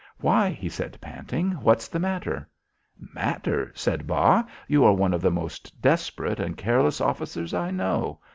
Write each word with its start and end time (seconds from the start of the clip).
"Why," 0.19 0.49
he 0.49 0.67
said 0.67 0.97
panting, 0.99 1.51
"what's 1.61 1.87
the 1.87 1.99
matter?" 1.99 2.49
"Matter?" 2.97 3.71
said 3.75 4.07
Bas. 4.07 4.45
"You 4.67 4.83
are 4.83 4.93
one 4.93 5.13
of 5.13 5.21
the 5.21 5.29
most 5.29 5.79
desperate 5.79 6.39
and 6.39 6.57
careless 6.57 6.99
officers 6.99 7.53
I 7.53 7.69
know. 7.69 8.19